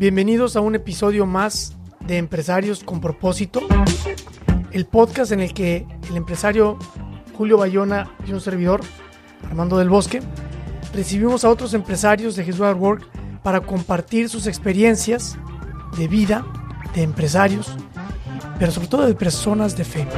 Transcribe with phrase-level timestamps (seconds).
[0.00, 3.60] Bienvenidos a un episodio más de Empresarios con propósito,
[4.72, 6.78] el podcast en el que el empresario
[7.36, 8.80] Julio Bayona y un servidor,
[9.46, 10.22] Armando del Bosque,
[10.94, 13.06] recibimos a otros empresarios de Jesús Work
[13.42, 15.36] para compartir sus experiencias
[15.98, 16.46] de vida,
[16.94, 17.76] de empresarios,
[18.58, 20.08] pero sobre todo de personas de fe.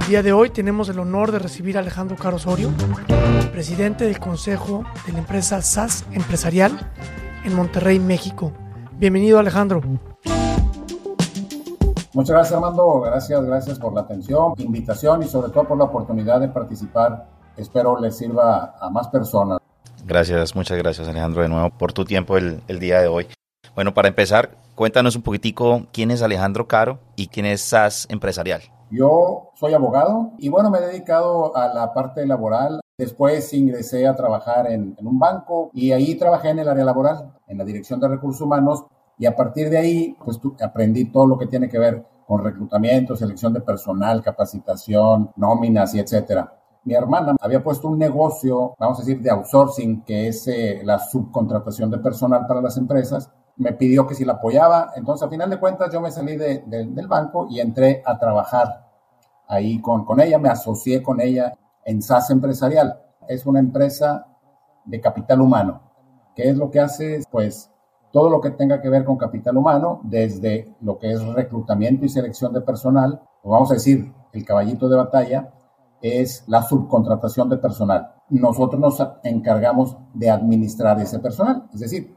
[0.00, 2.72] El día de hoy tenemos el honor de recibir a Alejandro Caro Osorio,
[3.52, 6.90] presidente del Consejo de la empresa SAS Empresarial
[7.44, 8.52] en Monterrey, México.
[9.02, 9.80] Bienvenido Alejandro.
[12.14, 16.38] Muchas gracias Armando, gracias, gracias por la atención, invitación y sobre todo por la oportunidad
[16.38, 17.26] de participar.
[17.56, 19.58] Espero les sirva a más personas.
[20.06, 23.26] Gracias, muchas gracias Alejandro de nuevo por tu tiempo el, el día de hoy.
[23.74, 28.62] Bueno, para empezar, cuéntanos un poquitico quién es Alejandro Caro y quién es SAS Empresarial.
[28.92, 32.80] Yo soy abogado y bueno, me he dedicado a la parte laboral.
[33.02, 37.58] Después ingresé a trabajar en, un banco y ahí trabajé en el área laboral, en
[37.58, 38.84] la dirección de recursos humanos
[39.18, 43.16] y a partir de ahí, pues aprendí todo lo que tiene que ver con reclutamiento,
[43.16, 46.56] selección de personal, capacitación, nóminas y etcétera.
[46.84, 51.00] Mi hermana había puesto un negocio, vamos a decir, de outsourcing, que es eh, la
[51.00, 53.32] subcontratación de personal para las empresas.
[53.56, 54.92] Me pidió que si la apoyaba.
[54.94, 58.16] Entonces, a final de cuentas, yo me salí de, de, del banco y entré a
[58.16, 58.88] trabajar
[59.48, 60.38] ahí con ella.
[60.38, 61.52] Me asocié con ella
[61.84, 63.00] en SAS Empresarial.
[63.28, 64.26] Es una empresa
[64.84, 65.82] de capital humano.
[66.34, 67.22] ¿Qué es lo que hace?
[67.30, 67.70] Pues
[68.12, 72.08] todo lo que tenga que ver con capital humano, desde lo que es reclutamiento y
[72.08, 75.52] selección de personal, o vamos a decir, el caballito de batalla,
[76.00, 78.14] es la subcontratación de personal.
[78.28, 82.16] Nosotros nos encargamos de administrar ese personal, es decir,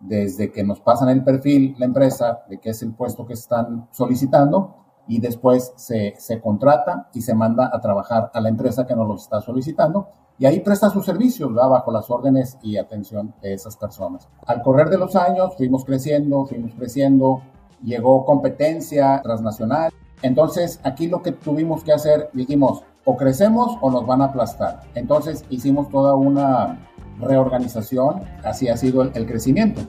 [0.00, 3.88] desde que nos pasan el perfil la empresa de qué es el puesto que están
[3.92, 8.94] solicitando y después se, se contrata y se manda a trabajar a la empresa que
[8.94, 10.08] nos lo está solicitando
[10.38, 11.68] y ahí presta sus servicios ¿verdad?
[11.68, 14.28] bajo las órdenes y atención de esas personas.
[14.46, 17.42] Al correr de los años fuimos creciendo, fuimos creciendo,
[17.82, 19.92] llegó competencia transnacional.
[20.22, 24.80] Entonces aquí lo que tuvimos que hacer, dijimos, o crecemos o nos van a aplastar.
[24.94, 26.88] Entonces hicimos toda una
[27.20, 29.82] reorganización, así ha sido el, el crecimiento.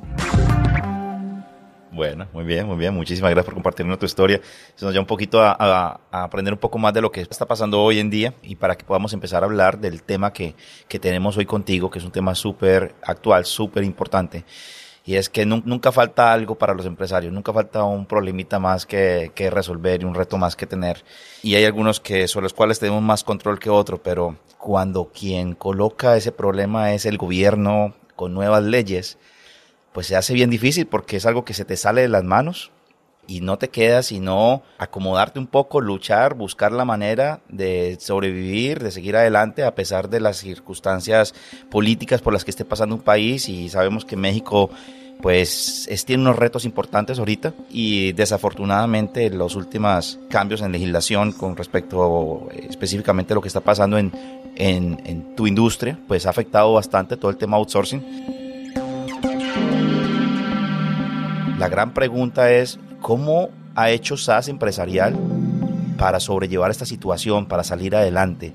[1.94, 2.92] Bueno, muy bien, muy bien.
[2.96, 4.42] Muchísimas gracias por compartirnos tu historia.
[4.76, 7.80] Eso nos lleva un poquito a, aprender un poco más de lo que está pasando
[7.80, 10.56] hoy en día y para que podamos empezar a hablar del tema que,
[10.88, 14.44] que tenemos hoy contigo, que es un tema súper actual, súper importante.
[15.06, 19.32] Y es que nunca falta algo para los empresarios, nunca falta un problemita más que,
[19.36, 21.04] que resolver y un reto más que tener.
[21.44, 25.54] Y hay algunos que sobre los cuales tenemos más control que otros, pero cuando quien
[25.54, 29.20] coloca ese problema es el gobierno con nuevas leyes,
[29.94, 32.72] pues se hace bien difícil porque es algo que se te sale de las manos
[33.28, 38.92] y no te queda sino acomodarte un poco, luchar, buscar la manera de sobrevivir, de
[38.92, 41.34] seguir adelante a pesar de las circunstancias
[41.70, 43.48] políticas por las que esté pasando un país.
[43.48, 44.70] Y sabemos que México
[45.22, 51.56] pues es, tiene unos retos importantes ahorita y desafortunadamente los últimos cambios en legislación con
[51.56, 54.12] respecto específicamente a lo que está pasando en,
[54.56, 58.33] en tu industria pues ha afectado bastante todo el tema outsourcing
[61.64, 65.18] la gran pregunta es, ¿cómo ha hecho SAS empresarial
[65.98, 68.52] para sobrellevar esta situación, para salir adelante?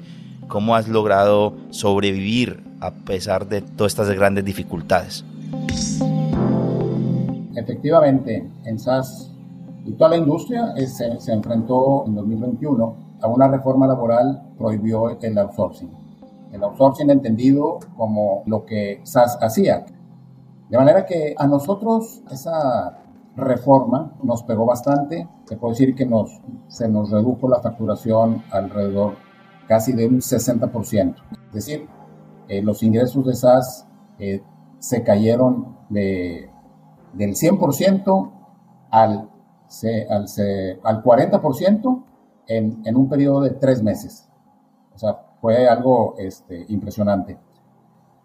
[0.46, 5.24] ¿Cómo has logrado sobrevivir a pesar de todas estas grandes dificultades?
[7.56, 9.32] Efectivamente, en SAS
[9.86, 15.38] y toda la industria se, se enfrentó en 2021 a una reforma laboral prohibió el
[15.38, 15.88] outsourcing.
[16.52, 19.86] El outsourcing entendido como lo que SAS hacía,
[20.68, 22.98] de manera que a nosotros esa
[23.38, 25.28] reforma nos pegó bastante.
[25.44, 29.14] Se puede decir que nos, se nos redujo la facturación alrededor
[29.66, 31.14] casi de un 60%.
[31.48, 31.88] Es decir,
[32.48, 33.86] eh, los ingresos de SAS
[34.18, 34.42] eh,
[34.78, 36.50] se cayeron de,
[37.12, 38.32] del 100%
[38.90, 39.30] al,
[40.10, 40.26] al,
[40.82, 42.02] al 40%
[42.46, 44.28] en, en, un periodo de tres meses.
[44.94, 47.38] O sea, fue algo este, impresionante.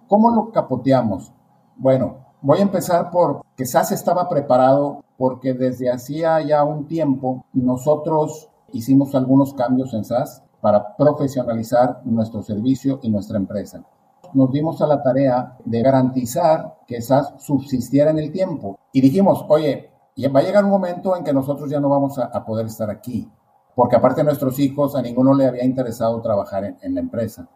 [0.08, 1.32] ¿Cómo lo capoteamos?
[1.76, 7.46] Bueno, Voy a empezar por que SAS estaba preparado porque desde hacía ya un tiempo
[7.54, 13.86] nosotros hicimos algunos cambios en SAS para profesionalizar nuestro servicio y nuestra empresa.
[14.34, 19.46] Nos dimos a la tarea de garantizar que SAS subsistiera en el tiempo y dijimos,
[19.48, 19.92] oye,
[20.36, 23.32] va a llegar un momento en que nosotros ya no vamos a, poder estar aquí,
[23.74, 27.48] porque aparte de nuestros hijos, a ninguno le había interesado trabajar en, en la empresa.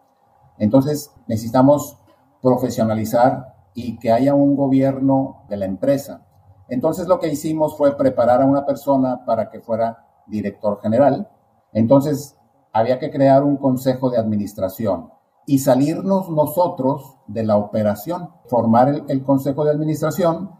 [0.56, 1.98] Entonces necesitamos
[2.40, 6.26] profesionalizar y que haya un gobierno de la empresa.
[6.68, 11.28] Entonces lo que hicimos fue preparar a una persona para que fuera director general.
[11.72, 12.36] Entonces
[12.72, 15.10] había que crear un consejo de administración
[15.46, 20.50] y salirnos nosotros de la operación, formar el, consejo de administración,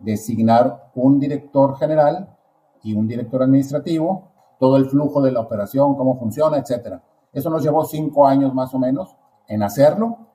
[0.00, 2.36] designar un director general
[2.82, 7.00] y un director administrativo, todo el flujo de la operación, cómo funciona, etcétera.
[7.32, 9.14] Eso nos llevó cinco años más o menos
[9.46, 10.25] en hacerlo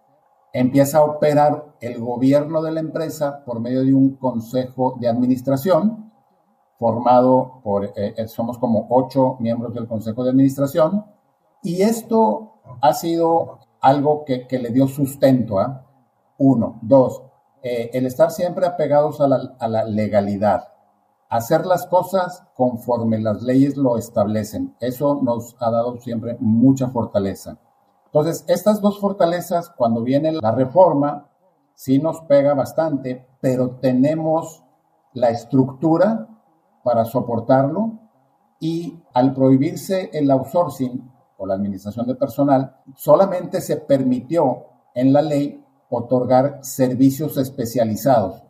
[0.54, 6.12] empieza a operar el gobierno de la empresa por medio de un consejo de administración
[6.78, 11.06] formado por, eh, eh, somos como ocho miembros del consejo de administración,
[11.62, 15.86] y esto ha sido algo que, le dio sustento a,
[16.40, 17.22] uno, dos,
[17.62, 20.70] eh, el estar siempre apegados a la legalidad,
[21.30, 24.76] hacer las cosas conforme las leyes lo establecen.
[24.80, 27.58] Eso nos ha dado siempre mucha fortaleza.
[28.14, 31.30] Entonces, estas dos fortalezas, cuando viene la reforma,
[31.74, 34.64] sí nos pega bastante, pero tenemos
[35.14, 36.28] la estructura
[36.84, 38.00] para soportarlo
[38.60, 45.22] y al prohibirse el outsourcing o la administración de personal, solamente se permitió en la
[45.22, 48.44] ley otorgar servicios especializados.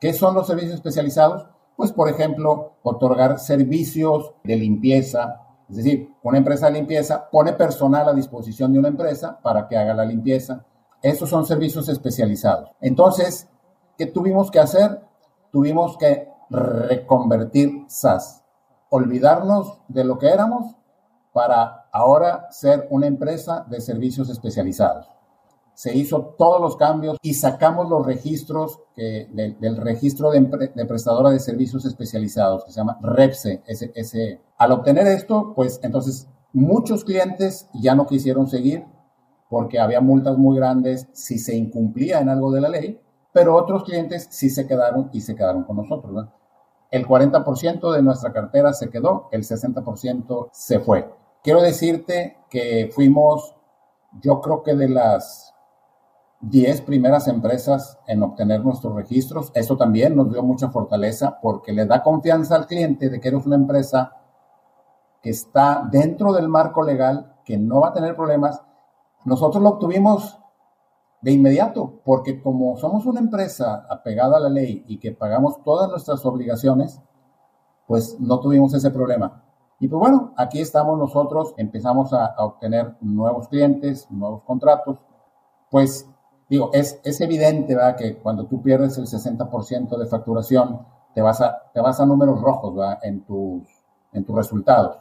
[0.00, 1.46] ¿Qué son los servicios especializados?
[1.76, 5.40] Pues, por ejemplo, otorgar servicios de limpieza,
[5.72, 9.78] es decir, una empresa de limpieza pone personal a disposición de una empresa para que
[9.78, 10.66] haga la limpieza.
[11.00, 12.72] Esos son servicios especializados.
[12.82, 13.48] Entonces,
[13.96, 15.00] ¿qué tuvimos que hacer?
[15.50, 18.44] Tuvimos que reconvertir SAS,
[18.90, 20.76] olvidarnos de lo que éramos
[21.32, 25.08] para ahora ser una empresa de servicios especializados
[25.82, 30.40] se hizo todos los cambios y sacamos los registros del registro de,
[30.86, 33.64] prestadora de servicios especializados, que se llama REPSE.
[33.66, 38.84] Ese, Al obtener esto, pues entonces muchos clientes ya no quisieron seguir
[39.50, 43.00] porque había multas muy grandes si se incumplía en algo de la ley,
[43.32, 46.28] pero otros clientes sí se quedaron y se quedaron con nosotros.
[46.92, 51.12] El 40% de nuestra cartera se quedó, el 60% se fue.
[51.42, 53.56] Quiero decirte que fuimos,
[54.20, 55.51] yo creo que de las
[56.42, 59.52] 10 primeras empresas en obtener nuestros registros.
[59.54, 63.46] Eso también nos dio mucha fortaleza porque le da confianza al cliente de que eres
[63.46, 64.16] una empresa
[65.22, 68.60] que está dentro del marco legal, que no va a tener problemas.
[69.24, 70.40] Nosotros lo obtuvimos
[71.20, 75.88] de inmediato porque como somos una empresa apegada a la ley y que pagamos todas
[75.88, 77.00] nuestras obligaciones,
[77.86, 79.44] pues no tuvimos ese problema.
[79.78, 84.98] Y pues bueno, aquí estamos nosotros, empezamos a, a obtener nuevos clientes, nuevos contratos.
[85.70, 86.08] Pues
[86.52, 92.42] digo, es, evidente que cuando tú pierdes el 60% de facturación, te vas a, números
[92.42, 92.74] rojos.
[93.02, 93.64] En, tus,
[94.28, 94.98] resultados.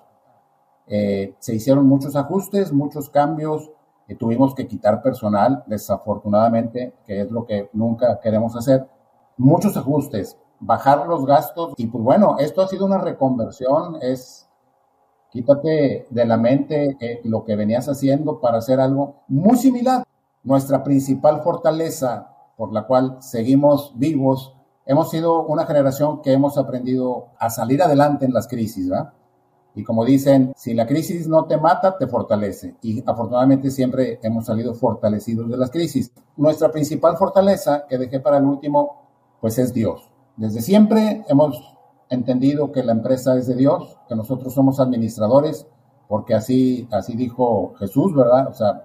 [0.87, 3.69] Eh, se hicieron muchos ajustes, muchos cambios,
[4.17, 8.87] tuvimos que quitar personal, desafortunadamente, que es lo que nunca queremos hacer.
[9.35, 14.47] Muchos ajustes, bajar los gastos y pues bueno, esto ha sido una reconversión, es
[15.31, 20.03] quítate de la mente eh, lo que venías haciendo para hacer algo muy similar
[20.43, 24.55] nuestra principal fortaleza por la cual seguimos vivos.
[24.85, 29.13] Hemos sido una generación que hemos aprendido a salir adelante en las crisis, ¿verdad?
[29.73, 32.75] Y como dicen, si la crisis no te mata, te fortalece.
[32.81, 36.11] Y afortunadamente siempre hemos salido fortalecidos de las crisis.
[36.35, 39.07] Nuestra principal fortaleza, que dejé para el último,
[39.39, 40.11] pues es Dios.
[40.35, 41.77] Desde siempre hemos
[42.09, 45.65] entendido que la empresa es de Dios, que nosotros somos administradores,
[46.09, 48.49] porque así, así dijo Jesús, ¿verdad?
[48.49, 48.83] O sea,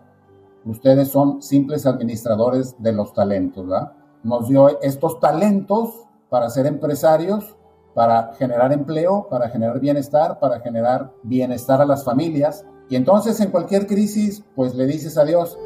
[0.67, 3.93] Ustedes son simples administradores de los talentos, ¿verdad?
[4.25, 7.57] Nos dio estos talentos para ser empresarios,
[7.95, 12.67] para generar empleo, para generar bienestar, para generar bienestar a las familias.
[12.89, 15.57] Y entonces en cualquier crisis, pues le dices a Dios,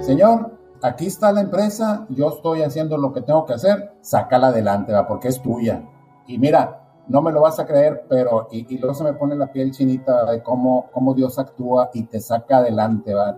[0.00, 0.52] Señor,
[0.82, 5.08] aquí está la empresa, yo estoy haciendo lo que tengo que hacer, sácala adelante, ¿va?
[5.08, 5.82] porque es tuya.
[6.26, 9.50] Y mira, no me lo vas a creer, pero y, luego se me pone la
[9.50, 13.36] piel chinita de cómo, cómo Dios actúa y te saca adelante, ¿va?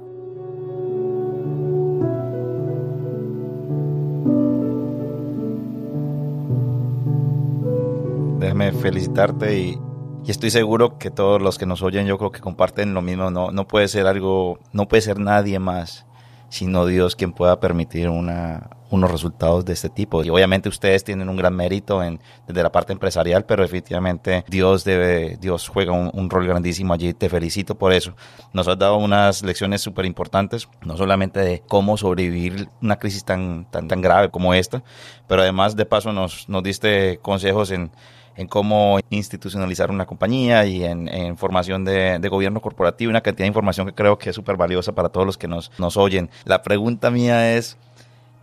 [8.48, 9.78] Déjame felicitarte y,
[10.26, 13.30] estoy seguro que todos los que nos oyen yo creo que comparten lo mismo.
[13.30, 16.06] No, no puede ser algo, no puede ser nadie más
[16.48, 20.24] sino Dios quien pueda permitir una, unos resultados de este tipo.
[20.24, 24.84] Y obviamente ustedes tienen un gran mérito en, desde la parte empresarial, pero definitivamente Dios
[24.84, 27.12] debe, Dios juega un, rol grandísimo allí.
[27.12, 28.14] Te felicito por eso.
[28.52, 33.66] Nos has dado unas lecciones súper importantes, no solamente de cómo sobrevivir una crisis tan,
[33.70, 34.82] tan, tan grave como esta,
[35.26, 37.90] pero además de paso nos, nos diste consejos en
[38.38, 43.88] en cómo institucionalizar una compañía y en, formación de, gobierno corporativo, una cantidad de información
[43.88, 46.30] que creo que es súper valiosa para todos los que nos, nos oyen.
[46.44, 47.76] La pregunta mía es,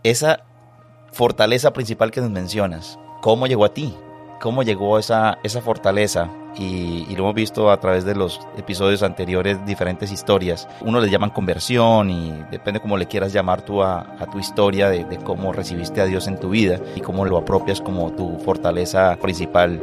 [0.02, 0.44] esa
[1.12, 3.94] fortaleza principal que nos mencionas, ¿cómo llegó a ti?
[4.38, 6.30] ¿Cómo llegó esa, esa fortaleza?
[6.58, 10.68] Y, lo hemos visto a través de los episodios anteriores, diferentes historias.
[10.80, 15.04] Uno le llaman conversión y depende cómo le quieras llamar tú a, tu historia de,
[15.04, 19.16] de, cómo recibiste a Dios en tu vida y cómo lo apropias como tu fortaleza
[19.20, 19.82] principal.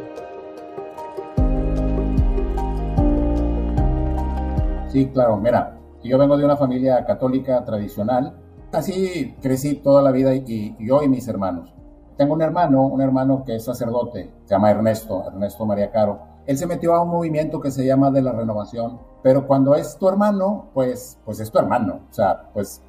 [4.89, 8.35] Sí, claro, mira, yo vengo de una familia católica tradicional
[8.73, 11.71] Así crecí toda la vida y, yo y mis hermanos.
[12.17, 16.32] Tengo un hermano, un hermano que es sacerdote, se llama Ernesto, Ernesto María Caro.
[16.45, 19.97] Él se metió a un movimiento que se llama de la renovación, pero cuando es
[19.97, 22.01] tu hermano, pues, pues es tu hermano.
[22.09, 22.81] O sea, pues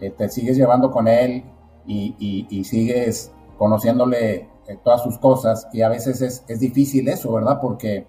[0.00, 1.44] eh, te sigues llevando con él
[1.86, 7.58] y, sigues conociéndole eh, todas sus cosas y a veces es, difícil eso, ¿verdad?
[7.60, 8.06] Porque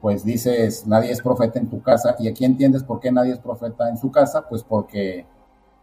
[0.00, 3.40] pues dices, nadie es profeta en tu casa y aquí entiendes por qué nadie es
[3.40, 5.26] profeta en su casa, pues porque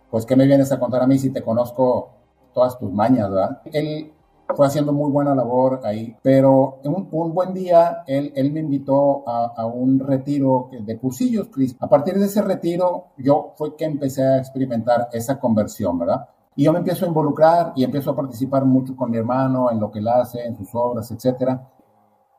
[0.09, 2.11] pues ¿qué me vienes a contar a mí si te conozco
[2.53, 3.61] todas tus mañas, verdad?
[3.65, 4.13] Él
[4.55, 9.27] fue haciendo muy buena labor ahí, pero un, un buen día él, él me invitó
[9.27, 11.75] a, a, un retiro de cursillos, Chris.
[11.79, 16.27] A partir de ese retiro, yo fue que empecé a experimentar esa conversión, ¿verdad?
[16.55, 19.79] Y yo me empiezo a involucrar y empiezo a participar mucho con mi hermano en
[19.79, 21.69] lo que él hace, en sus obras, etcétera.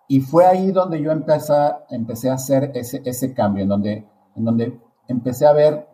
[0.09, 1.55] Y fue ahí donde yo empecé,
[1.91, 5.89] empecé a hacer ese, ese cambio, en donde, en donde empecé a ver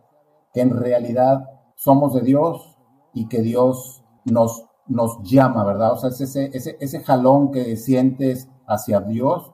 [0.52, 2.76] que en realidad somos de Dios
[3.12, 5.92] y que Dios nos, nos llama, ¿verdad?
[5.92, 9.52] O sea, es ese, ese, ese jalón que sientes hacia Dios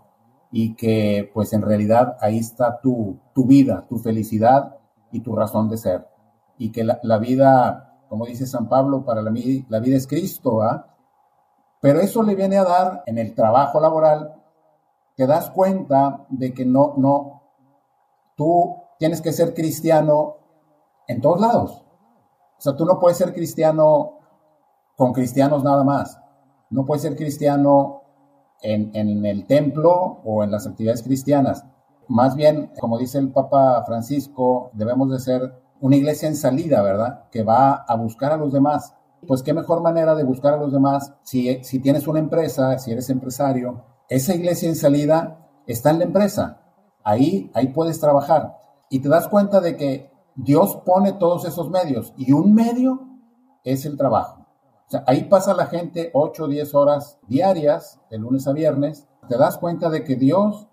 [0.51, 4.77] y que pues en realidad ahí está tu, tu vida, tu felicidad
[5.13, 6.09] y tu razón de ser.
[6.59, 9.33] Y que la, la vida, como dice San Pablo, para la,
[9.69, 10.95] la vida es Cristo, ¿va?
[11.81, 14.35] Pero eso le viene a dar en el trabajo laboral,
[15.15, 17.43] te das cuenta de que no, no,
[18.37, 20.37] tú tienes que ser cristiano
[21.07, 21.85] en todos lados.
[22.59, 24.18] O sea, tú no puedes ser cristiano
[24.99, 26.19] con cristianos nada más.
[26.71, 28.03] No puedes ser cristiano
[28.61, 31.65] en, el templo o en las actividades cristianas.
[32.09, 37.29] Más bien, como dice el Papa Francisco, debemos de ser una iglesia en salida, ¿verdad?
[37.31, 38.93] Que va a buscar a los demás.
[39.25, 42.91] Pues qué mejor manera de buscar a los demás si, si tienes una empresa, si
[42.91, 46.61] eres empresario, esa iglesia en salida está en la empresa.
[47.05, 48.59] Ahí, ahí puedes trabajar.
[48.91, 52.99] Y te das cuenta de que Dios pone todos esos medios y un medio
[53.63, 54.38] es el trabajo.
[55.07, 59.07] Ahí pasa la gente 8 o 10 horas diarias, de lunes a viernes.
[59.29, 60.69] Te das cuenta de que Dios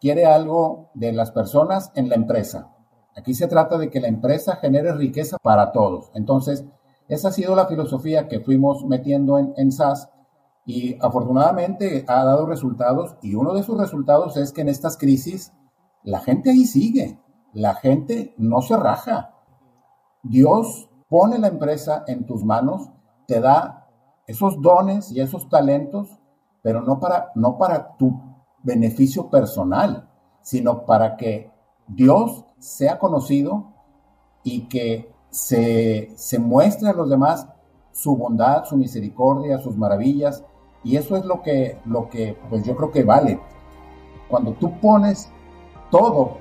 [0.00, 2.74] quiere algo de las personas en la empresa.
[3.14, 6.10] Aquí se trata de que la empresa genere riqueza para todos.
[6.14, 6.64] Entonces,
[7.08, 10.10] esa ha sido la filosofía que fuimos metiendo en, en SAS
[10.64, 15.52] y afortunadamente ha dado resultados y uno de sus resultados es que en estas crisis
[16.02, 17.18] la gente ahí sigue.
[17.52, 19.34] La gente no se raja.
[20.22, 22.90] Dios pone la empresa en tus manos,
[23.30, 23.86] te da
[24.26, 26.18] esos dones y esos talentos,
[26.62, 28.20] pero no para, no para tu
[28.64, 30.10] beneficio personal,
[30.42, 31.48] sino para que
[31.86, 33.72] Dios sea conocido
[34.42, 37.46] y que se, se muestre a los demás
[37.92, 40.42] su bondad, su misericordia, sus maravillas.
[40.82, 43.38] Y eso es lo que, lo que pues yo creo que vale.
[44.28, 45.30] Cuando tú pones
[45.92, 46.38] todo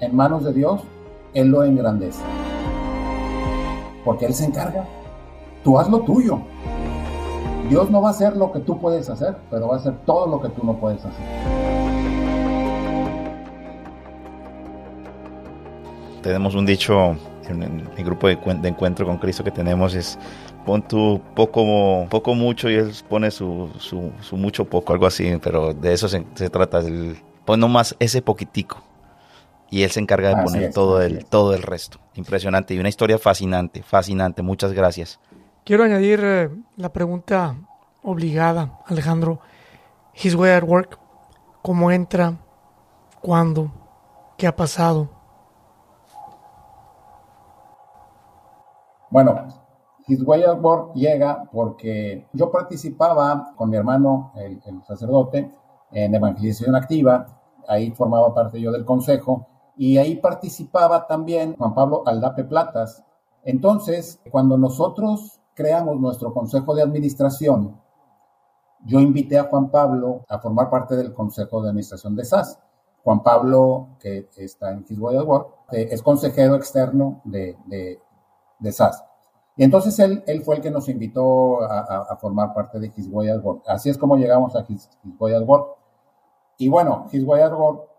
[0.00, 0.82] en manos de Dios,
[1.32, 2.22] Él lo engrandece.
[4.04, 4.84] Porque Él se encarga.
[5.62, 6.40] Tú haz lo tuyo.
[7.68, 10.26] Dios no va a hacer lo que tú puedes hacer, pero va a hacer todo
[10.26, 11.24] lo que tú no puedes hacer.
[16.22, 17.16] Tenemos un dicho
[17.48, 20.18] en el grupo de, encuentro con Cristo que tenemos es
[20.64, 25.74] pon tu poco, poco mucho y él pone su, su, mucho poco, algo así, pero
[25.74, 28.82] de eso se, trata, el, pon nomás ese poquitico
[29.70, 31.98] y él se encarga de poner todo el, todo el resto.
[32.14, 34.42] Impresionante y una historia fascinante, fascinante.
[34.42, 35.20] Muchas gracias.
[35.70, 37.54] Quiero añadir eh, la pregunta
[38.02, 39.38] obligada, Alejandro.
[40.20, 40.98] His way at work,
[41.62, 42.38] ¿cómo entra?
[43.22, 43.70] ¿Cuándo?
[44.36, 45.08] ¿Qué ha pasado?
[49.10, 49.46] Bueno,
[50.08, 55.54] His Way at Work llega porque yo participaba con mi hermano, el, el sacerdote,
[55.92, 57.26] en evangelización activa.
[57.68, 59.46] Ahí formaba parte yo del consejo
[59.76, 63.04] y ahí participaba también Juan Pablo Aldape Platas.
[63.44, 67.80] Entonces, cuando nosotros creamos nuestro consejo de administración,
[68.84, 72.58] yo invité a Juan Pablo a formar parte del consejo de administración de SAS.
[73.04, 79.04] Juan Pablo, que está en His Way Work, es consejero externo de, de, SAS.
[79.56, 83.40] Y entonces él, él fue el que nos invitó a, formar parte de His Way.
[83.66, 85.76] Así es como llegamos a His, Work.
[86.58, 87.42] Y bueno, His Way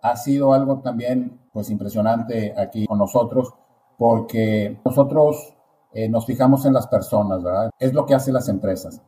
[0.01, 3.53] ha sido algo también pues impresionante aquí con nosotros
[3.97, 5.53] porque nosotros
[5.93, 7.69] eh, nos fijamos en las personas, ¿verdad?
[7.79, 9.01] Es lo que hacen las empresas.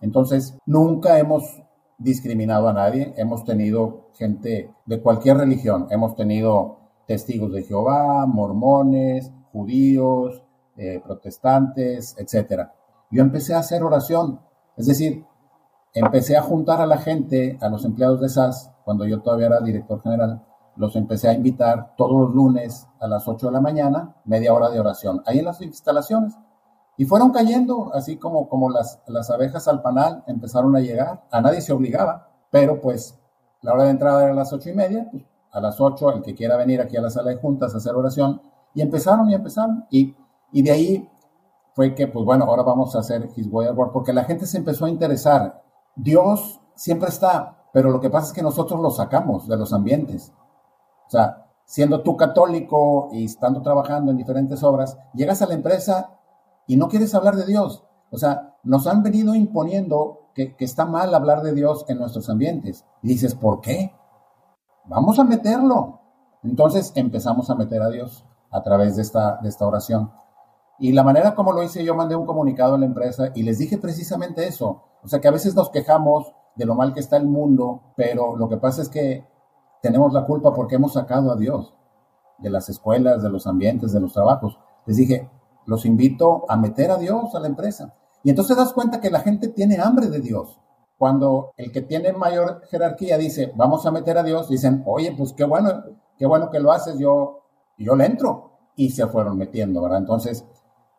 [0.00, 1.62] Entonces, nunca hemos
[1.98, 9.30] discriminado a nadie, hemos tenido gente de cualquier religión, hemos tenido testigos de Jehová, mormones,
[9.52, 10.42] judíos,
[10.76, 12.68] eh, protestantes, etc.
[13.10, 14.40] Yo empecé a hacer oración,
[14.76, 15.24] es decir,
[15.92, 19.60] empecé a juntar a la gente, a los empleados de SAS, cuando yo todavía era
[19.60, 20.42] director general,
[20.76, 24.70] los empecé a invitar todos los lunes a las 8 de la mañana, media hora
[24.70, 26.36] de oración, ahí en las instalaciones.
[26.96, 31.24] Y fueron cayendo, así como, como las, las abejas al panal empezaron a llegar.
[31.30, 33.18] A nadie se obligaba, pero pues
[33.62, 35.08] la hora de entrada era a las ocho y media.
[35.10, 37.78] Pues, a las ocho, el que quiera venir aquí a la sala de juntas a
[37.78, 38.40] hacer oración.
[38.74, 39.86] Y empezaron y empezaron.
[39.90, 40.14] Y,
[40.52, 41.08] y de ahí
[41.74, 44.58] fue que, pues bueno, ahora vamos a hacer His Way Work, porque la gente se
[44.58, 45.62] empezó a interesar.
[45.96, 50.32] Dios siempre está, pero lo que pasa es que nosotros lo sacamos de los ambientes.
[51.10, 56.12] O sea, siendo tú católico y estando trabajando en diferentes obras, llegas a la empresa
[56.68, 57.84] y no quieres hablar de Dios.
[58.12, 62.84] O sea, nos han venido imponiendo que, está mal hablar de Dios en nuestros ambientes.
[63.02, 63.92] Y dices, ¿por qué?
[64.84, 65.98] Vamos a meterlo.
[66.44, 70.12] Entonces empezamos a meter a Dios a través de esta, de esta oración.
[70.78, 73.58] Y la manera como lo hice, yo mandé un comunicado a la empresa y les
[73.58, 74.84] dije precisamente eso.
[75.02, 78.36] O sea, que a veces nos quejamos de lo mal que está el mundo, pero
[78.36, 79.28] lo que pasa es que
[79.82, 81.74] tenemos la culpa porque hemos sacado a Dios
[82.38, 84.58] de las escuelas, de los ambientes, de los trabajos.
[84.86, 85.30] Les dije,
[85.66, 87.94] los invito a meter a Dios a la empresa.
[88.22, 90.60] Y entonces das cuenta que la gente tiene hambre de Dios.
[90.98, 95.32] Cuando el que tiene mayor jerarquía dice, vamos a meter a Dios, dicen, oye, pues
[95.32, 95.70] qué bueno,
[96.18, 97.44] qué bueno que lo haces, yo,
[97.78, 98.50] yo le entro.
[98.76, 99.98] Y se fueron metiendo, ¿verdad?
[99.98, 100.44] Entonces,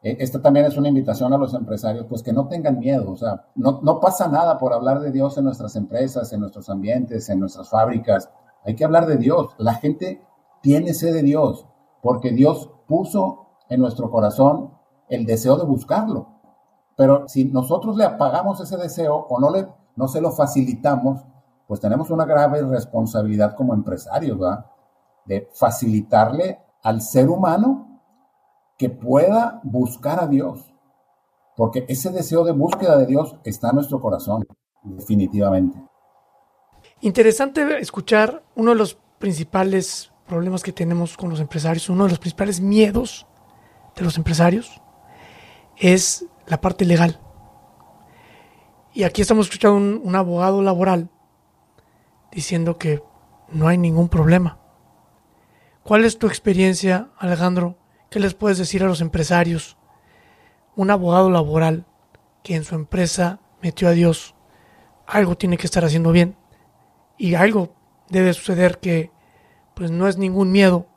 [0.02, 3.16] e, esta también es una invitación a los empresarios, pues que no tengan miedo, o
[3.16, 7.30] sea, no, no pasa nada por hablar de Dios en nuestras empresas, en nuestros ambientes,
[7.30, 8.30] en nuestras fábricas.
[8.64, 9.56] Hay que hablar de Dios.
[9.58, 10.26] La gente
[10.62, 11.66] tiene sed de Dios,
[12.02, 14.72] porque Dios puso en nuestro corazón
[15.10, 16.28] el deseo de buscarlo.
[16.96, 21.22] Pero si nosotros le apagamos ese deseo o no, le, no se lo facilitamos,
[21.68, 24.66] pues tenemos una grave responsabilidad como empresarios, ¿verdad?
[25.26, 28.02] De facilitarle al ser humano
[28.78, 30.74] que pueda buscar a Dios.
[31.56, 34.44] Porque ese deseo de búsqueda de Dios está en nuestro corazón,
[34.84, 35.91] definitivamente.
[37.04, 42.20] Interesante escuchar uno de los principales problemas que tenemos con los empresarios, uno de los
[42.20, 43.26] principales miedos
[43.96, 44.80] de los empresarios
[45.78, 47.20] es la parte legal.
[48.94, 51.10] Y aquí estamos escuchando un, abogado laboral
[52.32, 53.02] diciendo que
[53.50, 54.60] no hay ningún problema.
[55.82, 57.80] ¿Cuál es tu experiencia, Alejandro?
[58.12, 59.76] ¿Qué les puedes decir a los empresarios?
[60.76, 61.88] Un abogado laboral
[62.44, 64.36] que en su empresa metió a Dios,
[65.08, 66.38] algo tiene que estar haciendo bien
[67.22, 67.70] y algo
[68.10, 69.12] debe suceder que
[69.76, 70.88] pues no es ningún miedo.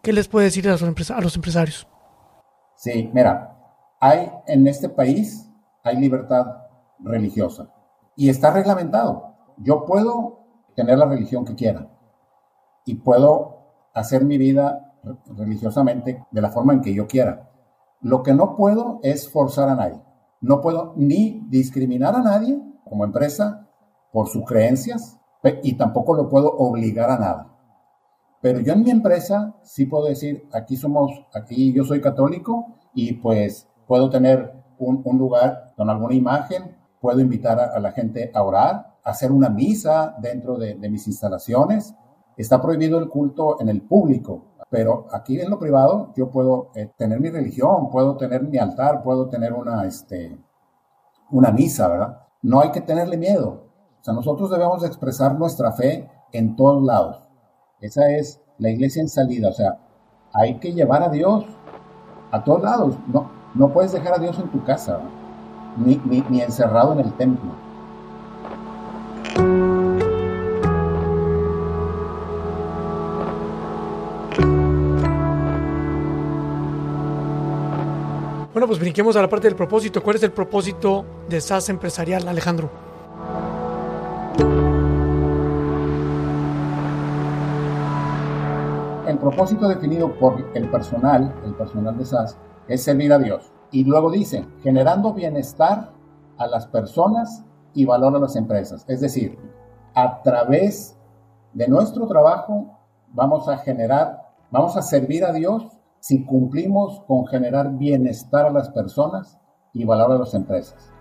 [0.00, 1.86] ¿Qué les puede decir a los, a los empresarios?
[2.74, 3.54] Sí, mira,
[4.00, 5.46] hay en este país
[5.84, 6.46] hay libertad
[7.00, 7.68] religiosa
[8.16, 9.34] y está reglamentado.
[9.58, 11.86] Yo puedo tener la religión que quiera
[12.86, 14.94] y puedo hacer mi vida
[15.26, 17.50] religiosamente de la forma en que yo quiera.
[18.00, 20.00] Lo que no puedo es forzar a nadie.
[20.40, 23.68] No puedo ni discriminar a nadie como empresa
[24.12, 25.18] por sus creencias
[25.62, 27.52] y tampoco lo puedo obligar a nada.
[28.40, 33.14] Pero yo en mi empresa sí puedo decir, aquí somos, aquí yo soy católico y
[33.14, 38.96] pues puedo tener un, lugar con alguna imagen, puedo invitar a, la gente a orar,
[39.04, 41.94] hacer una misa dentro de, mis instalaciones.
[42.36, 46.90] Está prohibido el culto en el público, pero aquí en lo privado yo puedo eh,
[46.96, 50.36] tener mi religión, puedo tener mi altar, puedo tener una, este,
[51.30, 52.22] una misa, ¿verdad?
[52.42, 53.61] No hay que tenerle miedo.
[54.02, 57.22] O sea, nosotros debemos expresar nuestra fe en todos lados.
[57.80, 59.48] Esa es la iglesia en salida.
[59.48, 59.78] O sea,
[60.34, 61.44] hay que llevar a Dios
[62.32, 62.96] a todos lados.
[63.06, 64.98] No, no puedes dejar a Dios en tu casa,
[65.76, 67.52] ni, ni, encerrado en el templo.
[78.52, 80.02] Bueno, pues brinquemos a la parte del propósito.
[80.02, 82.91] ¿Cuál es el propósito de SAS empresarial, Alejandro?
[89.06, 92.38] El propósito definido por el personal, el personal de SAS,
[92.68, 93.52] es servir a Dios.
[93.70, 95.92] Y luego dice, generando bienestar
[96.38, 98.84] a las personas y valor a las empresas.
[98.88, 99.38] Es decir,
[99.94, 100.96] a través
[101.52, 102.78] de nuestro trabajo
[103.12, 105.66] vamos a generar, vamos a servir a Dios
[106.00, 109.38] si cumplimos con generar bienestar a las personas
[109.72, 110.92] y valor a las empresas.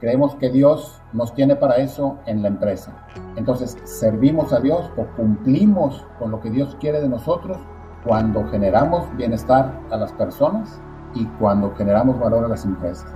[0.00, 2.92] Creemos que Dios nos tiene para eso en la empresa.
[3.34, 7.58] Entonces, servimos a Dios o cumplimos con lo que Dios quiere de nosotros
[8.04, 10.80] cuando generamos bienestar a las personas
[11.14, 13.10] y cuando generamos valor a las empresas.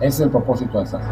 [0.00, 1.06] Ese es el propósito de SAS.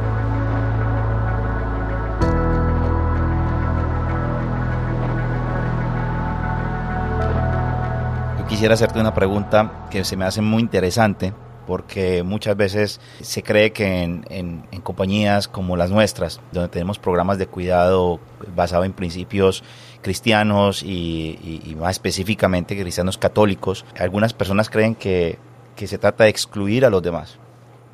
[8.38, 11.32] Yo quisiera hacerte una pregunta que se me hace muy interesante
[11.66, 17.46] porque muchas veces se cree que en, compañías como las nuestras, donde tenemos programas de
[17.46, 18.20] cuidado
[18.54, 19.64] basados en principios
[20.02, 25.38] cristianos y, más específicamente cristianos católicos, algunas personas creen que,
[25.76, 27.38] se trata de excluir a los demás,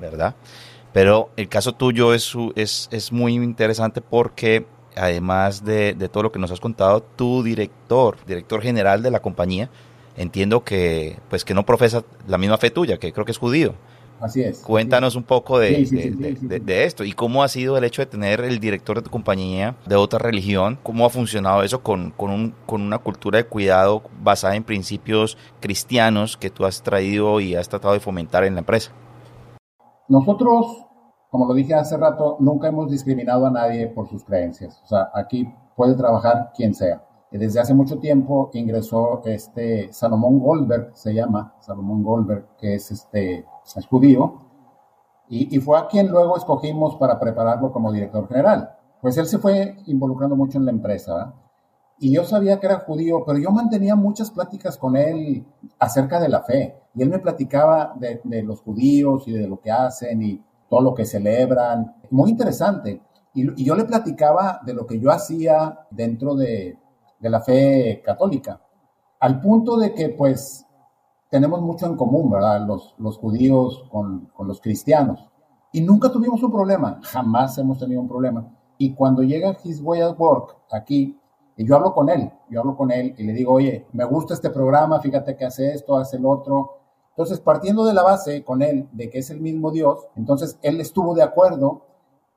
[0.01, 0.35] ¿verdad?
[0.93, 2.35] Pero el caso tuyo es,
[3.13, 8.61] muy interesante porque además de, de, todo lo que nos has contado, tu director, director
[8.61, 9.71] general de la compañía,
[10.17, 13.75] entiendo que pues que no profesa la misma fe tuya, que creo que es judío.
[14.21, 14.61] Así es.
[14.61, 15.87] Cuéntanos un poco de,
[16.43, 19.77] de, esto y cómo ha sido el hecho de tener el director de tu compañía
[19.87, 24.03] de otra religión, cómo ha funcionado eso con, con, un, con una cultura de cuidado
[24.23, 28.61] basada en principios cristianos que tú has traído y has tratado de fomentar en la
[28.61, 28.93] empresa.
[30.07, 30.67] Nosotros,
[31.31, 34.83] como lo dije hace rato, nunca hemos discriminado a nadie por sus creencias.
[34.85, 37.03] O sea, aquí puede trabajar quien sea.
[37.31, 43.47] Desde hace mucho tiempo ingresó este Salomón Goldberg, se llama Salomón Goldberg, que es este
[43.77, 44.47] es judío,
[45.29, 48.69] y, fue a quien luego escogimos para prepararlo como director general.
[49.01, 51.33] Pues él se fue involucrando mucho en la empresa,
[52.01, 55.47] y yo sabía que era judío, pero yo mantenía muchas pláticas con él
[55.79, 59.71] acerca de la fe, y él me platicaba de, los judíos y de lo que
[59.71, 63.01] hacen y todo lo que celebran, muy interesante.
[63.35, 66.77] y yo le platicaba de lo que yo hacía dentro de,
[67.21, 68.61] de la fe católica,
[69.21, 70.67] al punto de que pues
[71.29, 72.67] tenemos mucho en común, ¿verdad?
[72.67, 75.29] Los, los judíos con, con los cristianos.
[75.73, 78.49] Y nunca tuvimos un problema, jamás hemos tenido un problema.
[78.79, 81.21] Y cuando llega His Way at Work aquí,
[81.57, 84.33] y yo hablo con él, yo hablo con él y le digo, oye, me gusta
[84.33, 86.79] este programa, fíjate que hace esto, hace el otro.
[87.11, 90.81] Entonces, partiendo de la base con él de que es el mismo Dios, entonces él
[90.81, 91.83] estuvo de acuerdo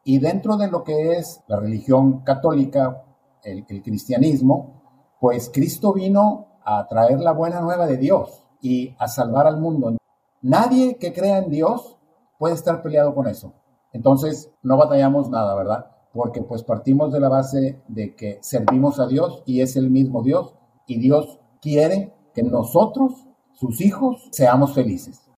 [0.03, 3.03] y dentro de lo que es la religión católica,
[3.43, 4.81] el, cristianismo,
[5.19, 9.97] pues Cristo vino a traer la buena nueva de Dios y a salvar al mundo.
[10.41, 11.97] Nadie que crea en Dios
[12.37, 13.53] puede estar peleado con eso.
[13.91, 15.85] Entonces, no batallamos nada, ¿verdad?
[16.11, 20.23] Porque pues partimos de la base de que servimos a Dios y es el mismo
[20.23, 20.55] Dios
[20.87, 25.29] y Dios quiere que nosotros, sus hijos, seamos felices.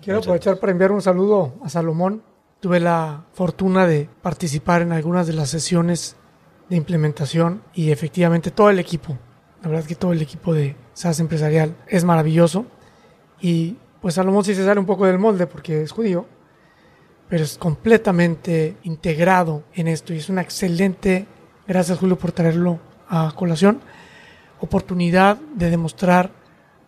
[0.00, 2.22] Quiero aprovechar para enviar un saludo a Salomón.
[2.60, 6.16] Tuve la fortuna de participar en algunas de las sesiones
[6.72, 9.18] de implementación y efectivamente todo el equipo,
[9.62, 12.64] la verdad que todo el equipo de SAS empresarial es maravilloso
[13.42, 16.24] y pues Salomón sí se sale un poco del molde porque es judío,
[17.28, 21.26] pero es completamente integrado en esto y es una excelente,
[21.68, 23.82] gracias Julio por traerlo a colación,
[24.58, 26.30] oportunidad de demostrar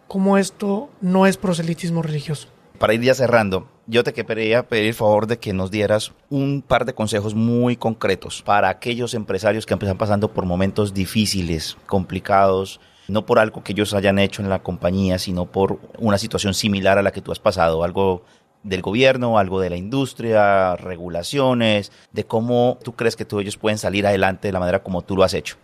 [0.08, 2.48] cómo esto no es proselitismo religioso.
[2.78, 6.62] Para ir ya cerrando, yo te quería pedir el favor de que nos dieras un
[6.62, 12.80] par de consejos muy concretos para aquellos empresarios que están pasando por momentos difíciles, complicados,
[13.08, 16.98] no por algo que ellos hayan hecho en la compañía, sino por una situación similar
[16.98, 18.22] a la que tú has pasado, algo
[18.62, 23.76] del gobierno, algo de la industria, regulaciones, de cómo tú crees que tú ellos pueden
[23.76, 25.56] salir adelante de la manera como tú lo has hecho.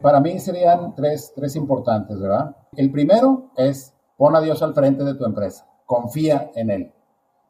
[0.00, 2.56] Para mí serían tres, tres importantes, ¿verdad?
[2.72, 6.92] El primero es pon a Dios al frente de tu empresa, confía en Él.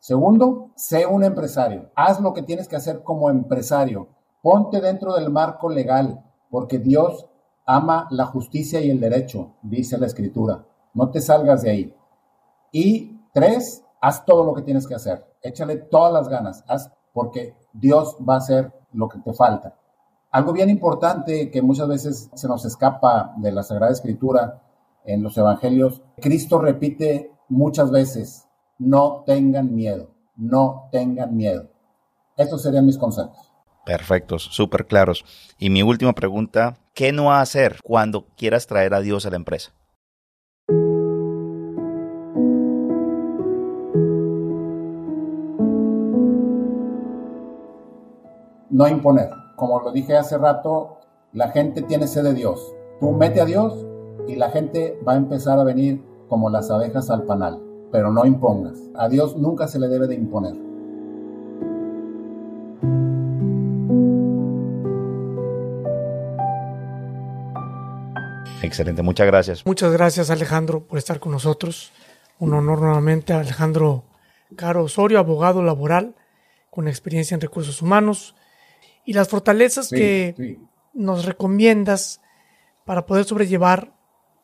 [0.00, 1.90] Segundo, sé un empresario.
[1.94, 4.08] Haz lo que tienes que hacer como empresario.
[4.42, 7.26] Ponte dentro del marco legal, porque Dios
[7.66, 10.64] ama la justicia y el derecho, dice la escritura.
[10.94, 11.94] No te salgas de ahí.
[12.72, 15.24] Y tres, haz todo lo que tienes que hacer.
[15.42, 19.76] Échale todas las ganas, haz porque Dios va a hacer lo que te falta.
[20.30, 24.62] Algo bien importante que muchas veces se nos escapa de la Sagrada Escritura
[25.04, 28.46] en los Evangelios, Cristo repite muchas veces,
[28.80, 31.68] no tengan miedo, no tengan miedo.
[32.36, 33.52] Estos serían mis consejos.
[33.84, 35.24] Perfectos, súper claros.
[35.58, 39.72] Y mi última pregunta, ¿qué no hacer cuando quieras traer a Dios a la empresa?
[48.70, 49.28] No imponer.
[49.56, 51.00] Como lo dije hace rato,
[51.34, 52.74] la gente tiene sed de Dios.
[52.98, 53.74] Tú mete a Dios
[54.26, 58.24] y la gente va a empezar a venir como las abejas al panal pero no
[58.24, 58.78] impongas.
[58.94, 60.54] A Dios nunca se le debe de imponer.
[68.62, 69.66] Excelente, muchas gracias.
[69.66, 71.92] Muchas gracias Alejandro por estar con nosotros.
[72.38, 74.04] Un honor nuevamente a Alejandro
[74.56, 76.14] Caro Osorio, abogado laboral
[76.70, 78.34] con experiencia en recursos humanos
[79.04, 80.58] y las fortalezas Sí, que sí.
[80.94, 82.20] nos recomiendas
[82.84, 83.92] para poder sobrellevar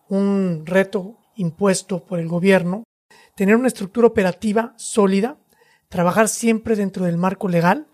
[0.08, 2.84] un reto impuesto por el gobierno,
[3.34, 5.38] tener una estructura operativa sólida,
[5.88, 7.86] trabajar siempre dentro del marco legal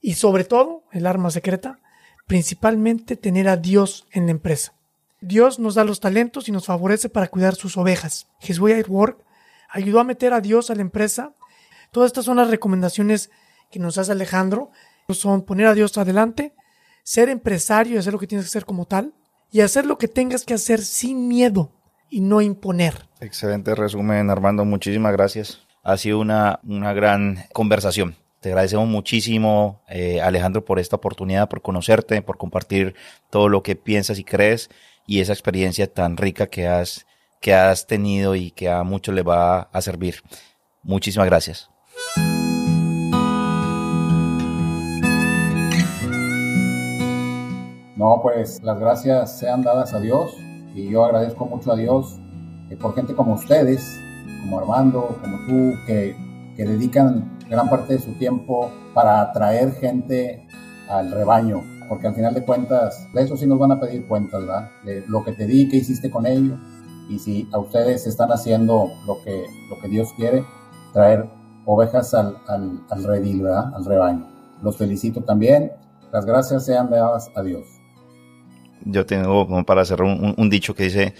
[0.00, 1.80] y sobre todo, el arma secreta,
[2.26, 4.74] principalmente tener a Dios en la empresa.
[5.20, 8.26] Dios nos da los talentos y nos favorece para cuidar sus ovejas.
[8.40, 9.24] His Way at Work
[9.68, 11.34] ayudó a meter a Dios a la empresa.
[11.92, 13.30] Todas estas son las recomendaciones
[13.70, 14.70] que nos hace Alejandro.
[15.10, 16.54] Son poner a Dios adelante,
[17.04, 19.14] ser empresario y hacer lo que tienes que hacer como tal,
[19.50, 21.81] y hacer lo que tengas que hacer sin miedo
[22.12, 23.08] y no imponer.
[23.20, 24.66] Excelente resumen, Armando.
[24.66, 25.62] Muchísimas gracias.
[25.82, 28.16] Ha sido una, una gran conversación.
[28.40, 32.94] Te agradecemos muchísimo, eh, Alejandro, por esta oportunidad, por conocerte, por compartir
[33.30, 34.68] todo lo que piensas y crees
[35.06, 37.06] y esa experiencia tan rica que has,
[37.40, 40.16] que has tenido y que a muchos les va a servir.
[40.82, 41.70] Muchísimas gracias.
[47.96, 50.36] No, pues las gracias sean dadas a Dios
[50.74, 52.18] y yo agradezco mucho a Dios
[52.70, 53.98] eh, por gente como ustedes,
[54.42, 56.16] como Armando, como tú, que,
[56.56, 60.46] que dedican gran parte de su tiempo para atraer gente
[60.88, 64.40] al rebaño, porque al final de cuentas, de eso sí nos van a pedir cuentas,
[64.40, 64.70] ¿verdad?
[64.84, 66.56] De lo que te di, qué hiciste con ello,
[67.08, 70.44] y si a ustedes están haciendo lo que, lo que Dios quiere,
[70.92, 71.28] traer
[71.64, 73.72] ovejas al, al, al redil, ¿verdad?
[73.74, 74.26] Al rebaño.
[74.62, 75.72] Los felicito también,
[76.12, 77.81] las gracias sean dadas a Dios.
[78.84, 81.14] Yo tengo como para hacer un, dicho que dice,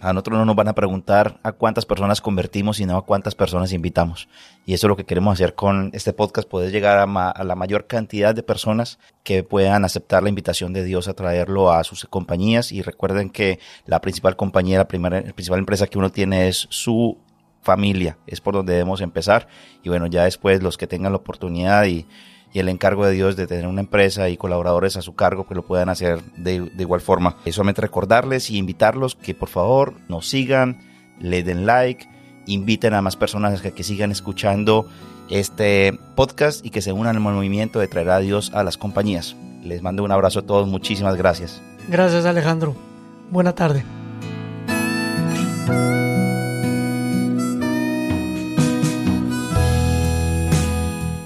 [0.00, 3.72] a nosotros no nos van a preguntar a cuántas personas convertimos, sino a cuántas personas
[3.72, 4.28] invitamos.
[4.66, 7.86] Y eso es lo que queremos hacer con este podcast, poder llegar a la mayor
[7.86, 12.72] cantidad de personas que puedan aceptar la invitación de Dios a traerlo a sus compañías.
[12.72, 16.66] Y recuerden que la principal compañía, la, primera, la principal empresa que uno tiene es
[16.70, 17.18] su
[17.62, 19.48] familia, es por donde debemos empezar.
[19.82, 22.06] Y bueno, ya después los que tengan la oportunidad y,
[22.54, 25.56] y el encargo de Dios de tener una empresa y colaboradores a su cargo, pues
[25.56, 27.36] lo puedan hacer de, igual forma.
[27.44, 30.78] Y solamente recordarles y invitarlos que por favor nos sigan,
[31.18, 32.08] le den like,
[32.46, 34.88] inviten a más personas que, que sigan escuchando
[35.28, 39.34] este podcast y que se unan al movimiento de traer a Dios a las compañías.
[39.64, 41.60] Les mando un abrazo a todos, muchísimas gracias.
[41.88, 42.76] Gracias Alejandro.
[43.30, 43.82] Buena tarde.